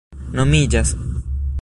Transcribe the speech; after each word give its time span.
nomiĝas 0.39 0.95